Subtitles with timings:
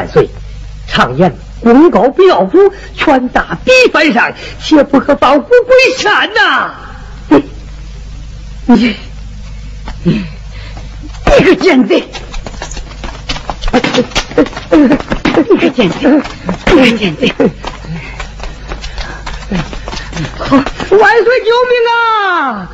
[0.00, 0.30] 万岁！
[0.88, 6.72] 常言功高不要夫，权大必犯上，切不可抱虎归山呐！
[7.26, 7.44] 你
[8.64, 8.96] 你
[11.26, 12.02] 你个奸贼！
[15.50, 16.22] 你个奸贼！
[16.66, 17.34] 你个奸贼！
[20.90, 22.70] 万岁救命啊！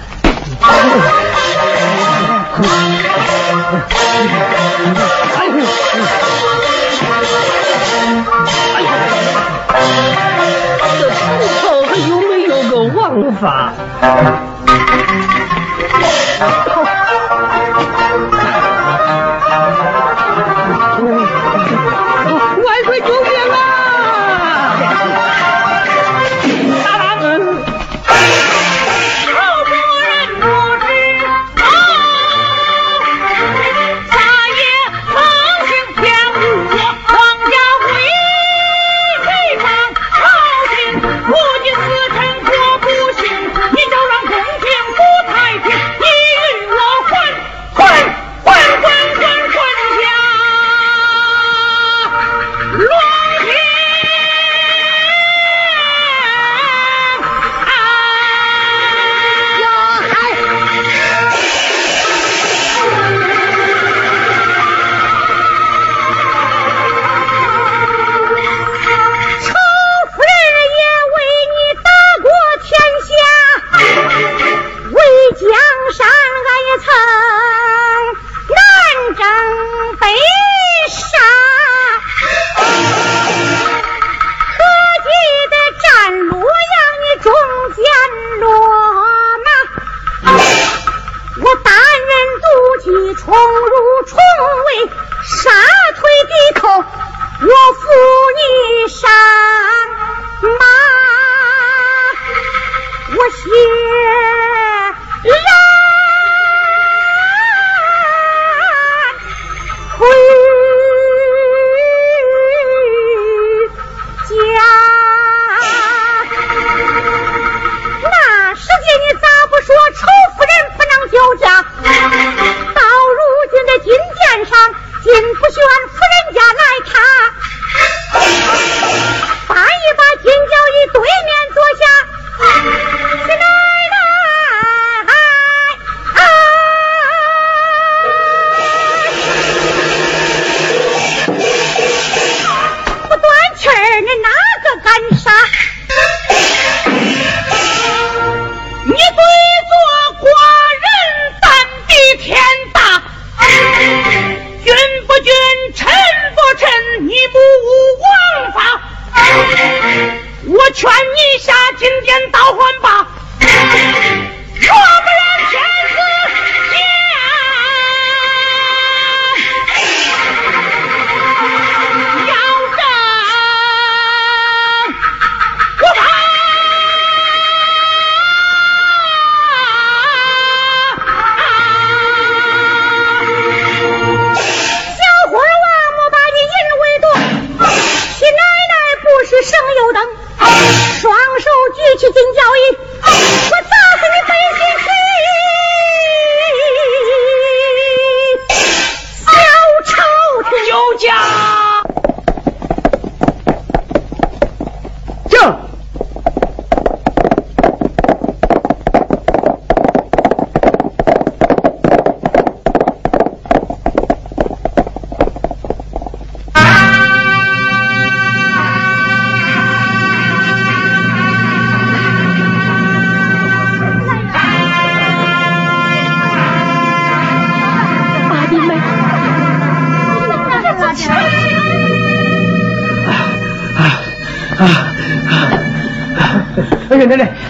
[13.17, 13.73] 无法？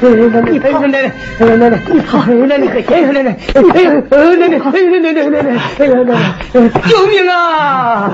[0.02, 1.07] 哎呀，奶奶，奶奶，奶奶，
[1.38, 4.59] 奶奶，奶奶，奶奶，你跑，奶奶，哎呀，奶奶，哎呀，奶奶，哎呀，奶奶，
[5.00, 8.11] 奶奶，奶奶，哎呀，奶奶，救命啊！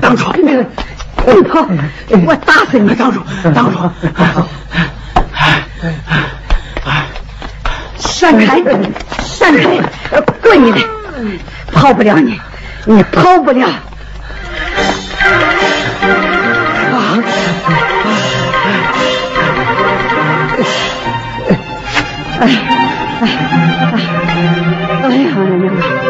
[0.00, 1.66] 当主，你跑，
[2.26, 2.94] 我打死你！
[2.94, 3.20] 当主，
[3.54, 3.78] 当主，
[7.98, 8.62] 闪开，
[9.22, 9.80] 闪开，
[10.42, 10.80] 滚你的，
[11.72, 12.40] 跑不了你，
[12.86, 13.68] 你跑不了。
[20.58, 20.64] 哎，
[22.40, 22.50] 哎，
[23.20, 23.26] 哎，
[25.02, 26.07] 哎呀，哎呀，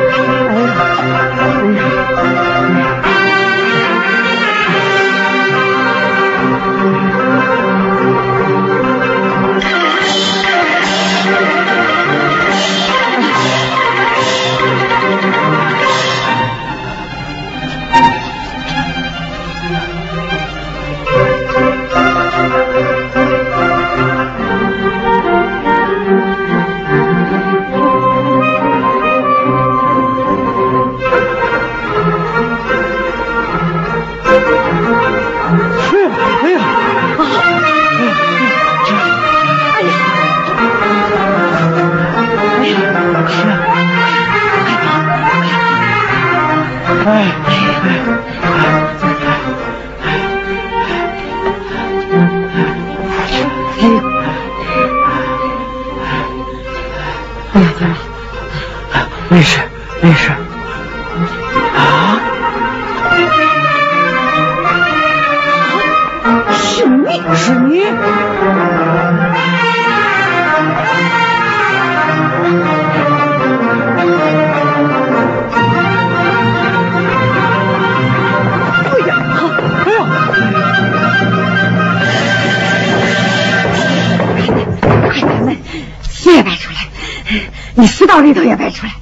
[88.29, 88.93] 里头也摆出来。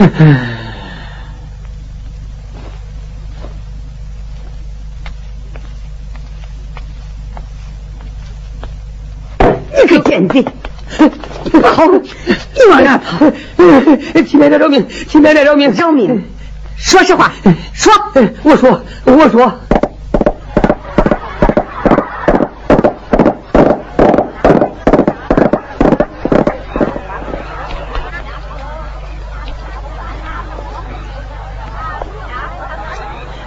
[9.82, 10.42] 你个贱贼！
[10.42, 11.86] 跑！
[11.92, 13.30] 你往哪跑？
[14.40, 14.88] 亲爱的饶命！
[15.06, 15.70] 亲爱的饶命！
[15.72, 16.24] 饶命！
[16.78, 17.30] 说实话，
[17.74, 17.92] 说！
[18.42, 19.52] 我说，我说。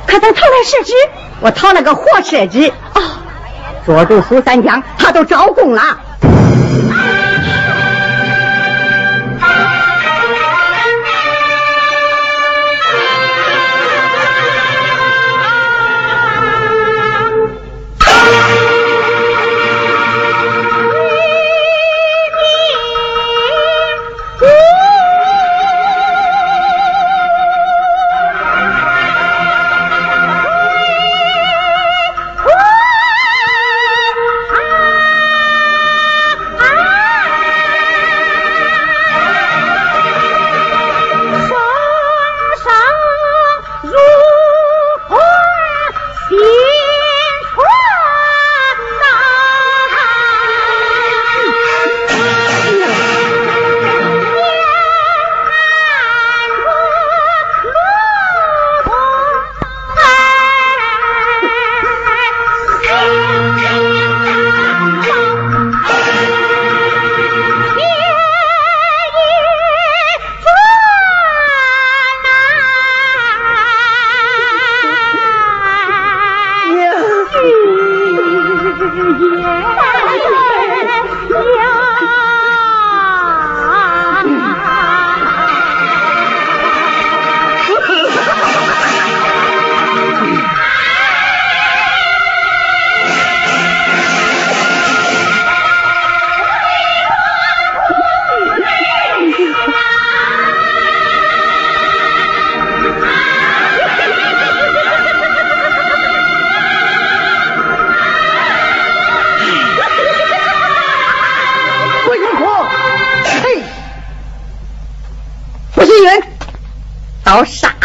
[0.05, 0.93] 可曾讨来设置？
[1.41, 2.71] 我讨了个活设置。
[2.93, 3.01] 哦，
[3.83, 5.81] 捉住苏三江，他都招供了。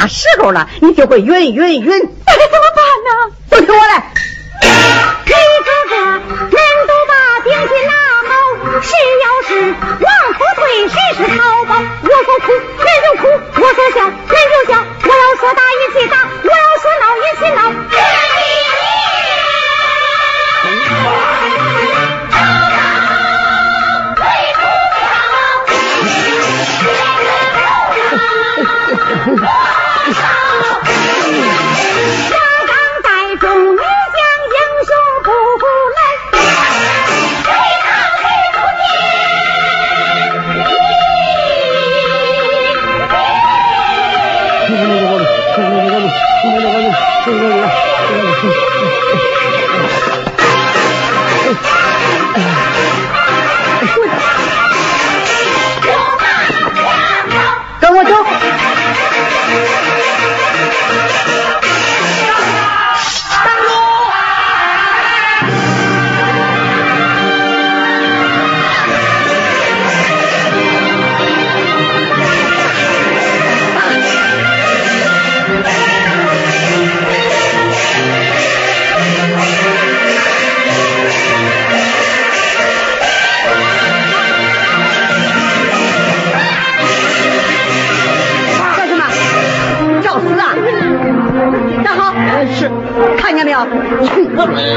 [0.09, 1.89] 时候了，你就会晕晕晕。
[2.27, 3.11] 那该怎么办呢？
[3.51, 4.03] 都听我的。
[4.61, 5.35] 你
[5.65, 7.13] 哥哥，人都把
[7.45, 7.93] 兵器拿
[8.29, 8.31] 好，
[8.81, 8.91] 谁
[9.23, 9.51] 要是
[10.01, 11.71] 往后退，谁是逃跑。
[12.03, 14.79] 我说哭，人就哭；我说笑，人就笑。
[15.03, 15.63] 我要说打，
[93.71, 94.75] 看见没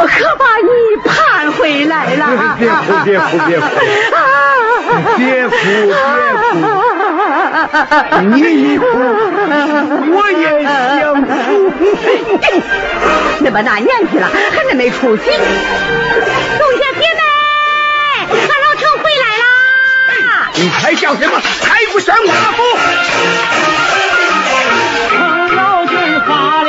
[0.00, 0.70] 我可把你
[1.04, 2.22] 盼回来了。
[2.56, 3.66] 别哭别哭别哭
[5.16, 5.56] 别哭别哭！
[8.30, 8.84] 你一哭，
[10.14, 10.70] 我也想
[11.20, 11.28] 哭。
[13.40, 15.22] 那么大年纪了，还那没出息。
[15.24, 17.22] 众小姐妹，
[18.30, 19.44] 俺老程回来啦！
[20.54, 21.32] 你还叫什么？
[21.40, 22.62] 还不上我府？
[25.56, 26.68] 老君发了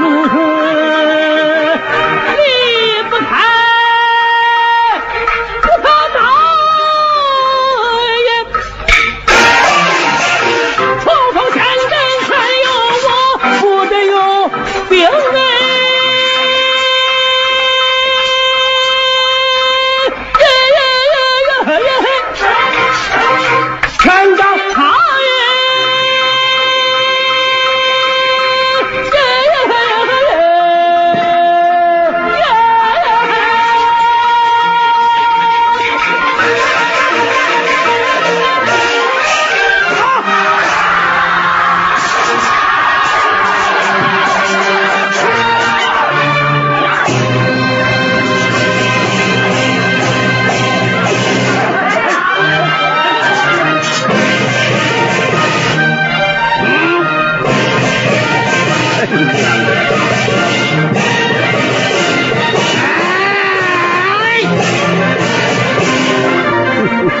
[0.00, 0.28] 应？
[0.28, 0.53] 看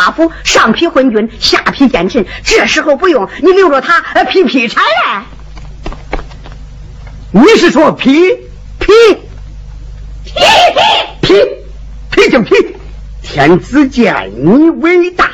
[0.00, 5.24] 化府，上批昏君，下批奸臣，这时候不用你留着他劈劈柴来。
[7.32, 8.10] 你是说劈
[8.78, 8.92] 劈
[10.24, 10.32] 劈
[11.20, 11.34] 劈劈
[12.10, 12.54] 劈就劈？
[13.22, 15.32] 天子见你伟大，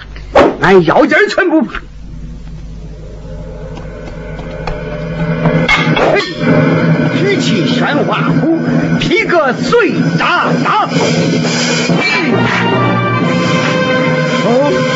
[0.60, 1.80] 俺腰间全不怕。
[7.18, 8.58] 举起宣化斧，
[8.98, 10.88] 劈个碎渣渣。
[14.48, 14.95] 哦。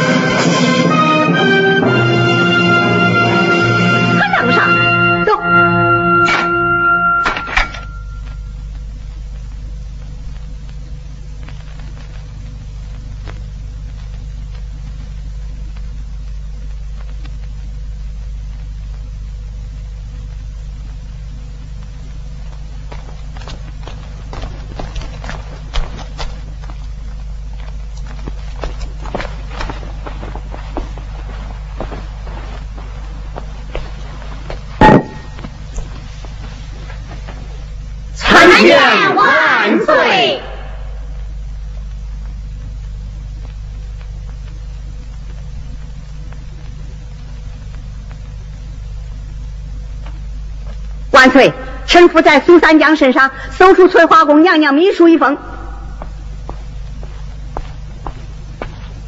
[51.20, 51.52] 万岁！
[51.86, 55.36] 臣服在苏三娘身上搜出翠花宫娘娘秘书一封，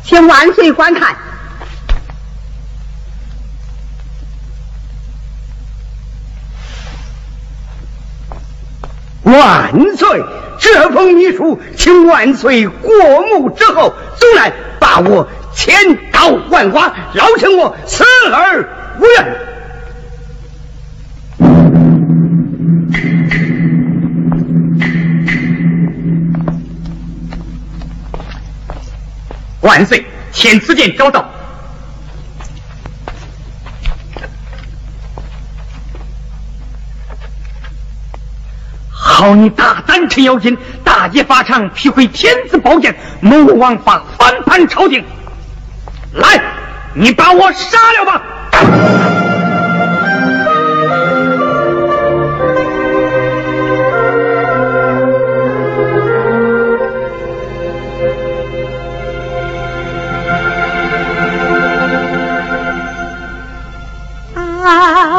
[0.05, 1.17] 请万岁观看。
[9.23, 10.23] 万岁！
[10.59, 18.69] 这封秘书，请万岁过目之后，总来把我千刀万剐，饶成我死而
[19.01, 19.42] 无怨。
[29.63, 31.25] 万岁，天子殿找到。
[38.91, 45.05] 好你大胆陈咬金，大劫法场，劈毁天子宝剑，谋王法，反叛朝廷。
[46.13, 46.43] 来，
[46.95, 49.32] 你把我杀了吧！
[64.75, 65.09] Ah.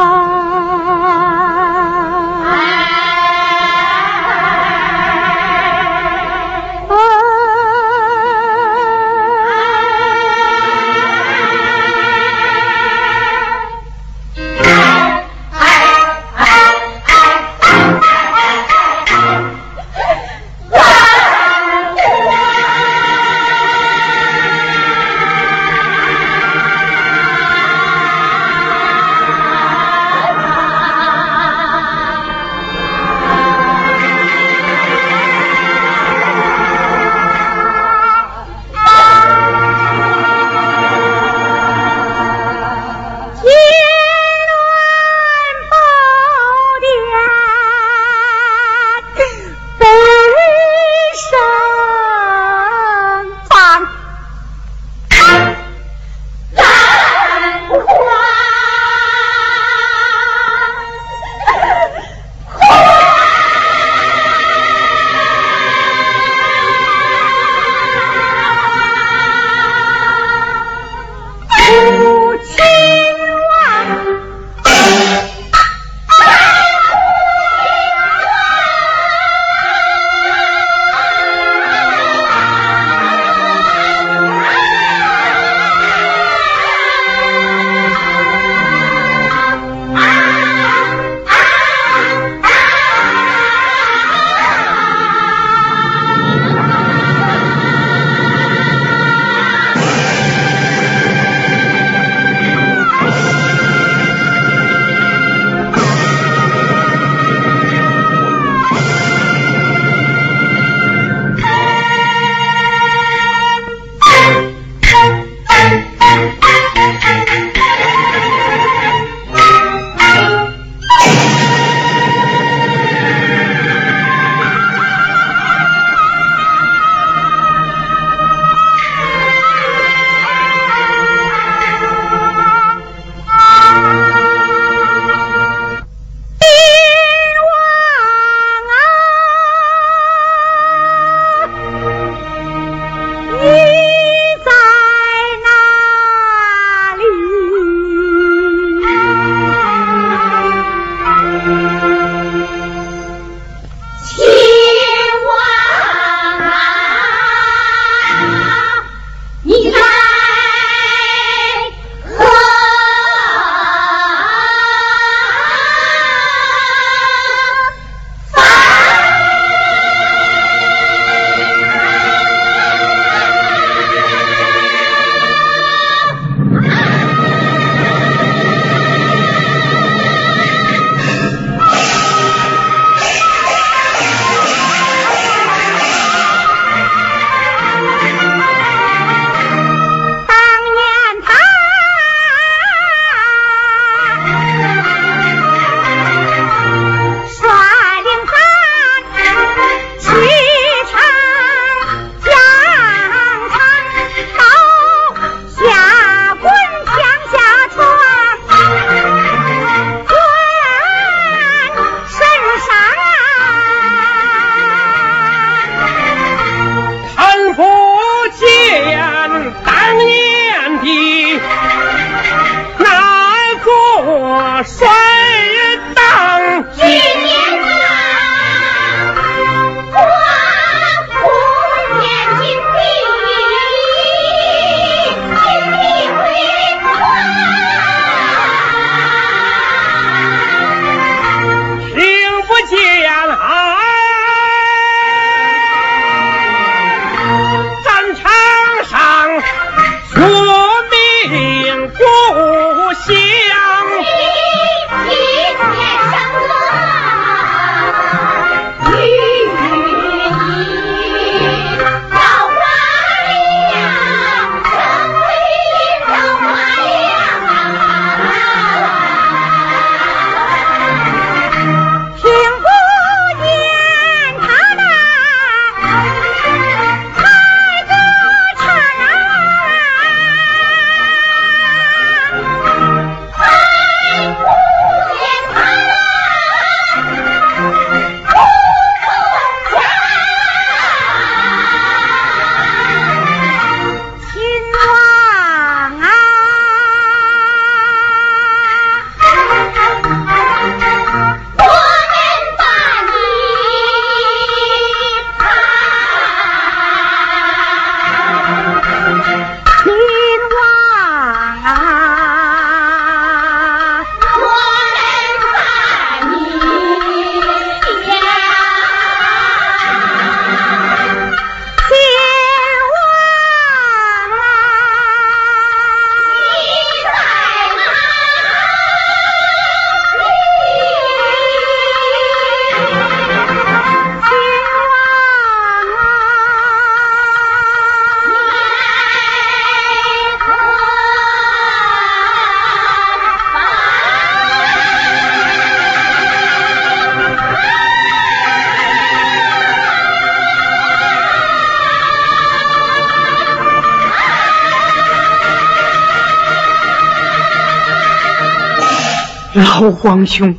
[359.54, 360.56] 老皇兄，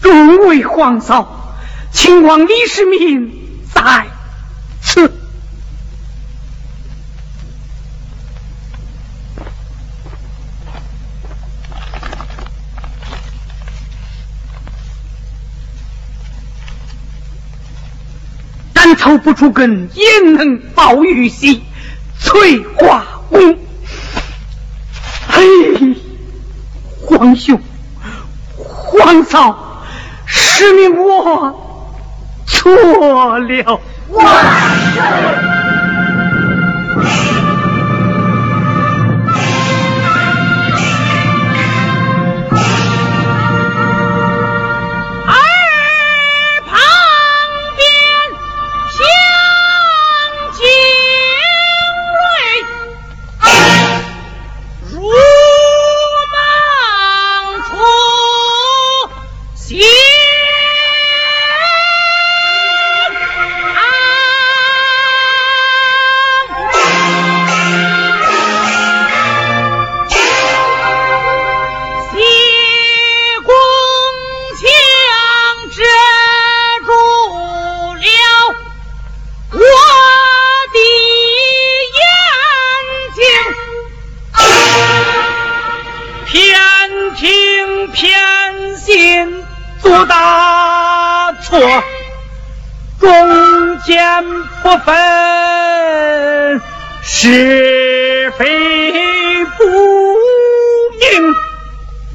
[0.00, 1.54] 众位皇嫂，
[1.92, 3.30] 秦王李世民
[3.74, 4.06] 在
[4.80, 5.12] 此。
[18.72, 21.62] 斩草不除根，焉能保玉溪？
[22.18, 23.58] 翠花宫。
[25.28, 25.96] 嘿，
[27.04, 27.60] 皇兄。
[29.04, 29.56] 王嫂，
[30.26, 31.54] 是你我
[32.46, 33.80] 错了。
[34.10, 34.22] 哇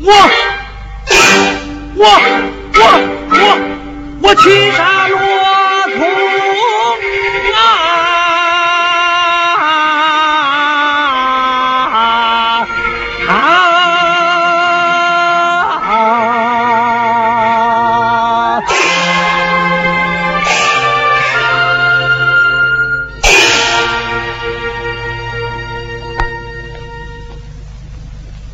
[0.07, 0.11] 我
[1.95, 2.05] 我
[2.75, 2.79] 我
[3.31, 3.41] 我
[4.21, 5.17] 我去杀骆
[5.95, 5.99] 驼
[7.55, 7.59] 啊！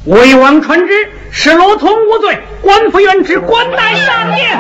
[0.05, 1.10] 魏王传旨，
[1.43, 4.59] 使罗通无罪，官复原职，官待上殿。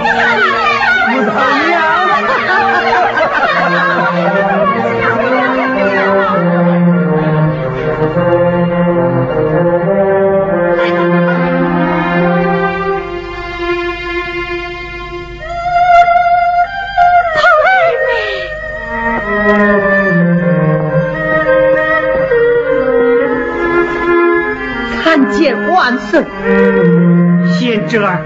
[27.81, 28.21] 贤侄儿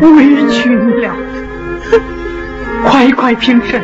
[0.00, 1.16] 委屈你了，
[2.84, 3.80] 快快平身。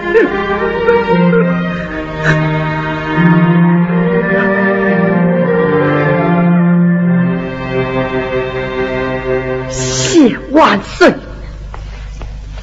[9.71, 11.15] 谢万岁，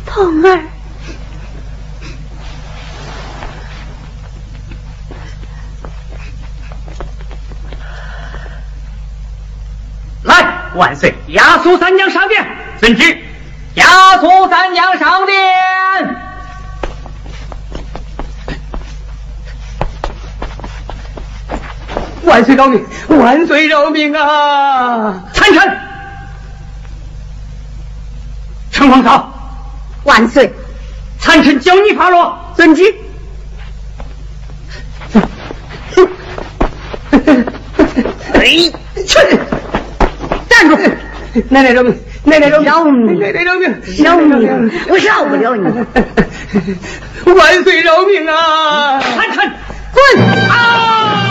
[0.05, 0.59] 童儿。
[10.23, 11.13] 来，万岁！
[11.27, 12.47] 押苏三娘上殿。
[12.79, 13.17] 遵旨。
[13.73, 13.85] 押
[14.19, 15.35] 苏三娘上殿。
[22.23, 22.85] 万岁饶命！
[23.07, 25.23] 万岁饶命啊！
[25.33, 25.77] 参臣，
[28.69, 29.31] 陈皇嫂，
[30.03, 30.53] 万岁，
[31.19, 32.37] 参臣教你发落。
[32.55, 32.83] 遵旨。
[38.33, 38.71] 哎，
[39.07, 39.39] 去！
[40.57, 40.77] 站住！
[41.49, 43.69] 奶奶饶命奶奶饶命奶奶饶命
[44.03, 45.63] 饶命我饶不了你。
[47.31, 48.99] 万岁饶命啊！
[48.99, 49.53] 看看
[49.93, 50.23] 滚！
[50.49, 51.26] 啊！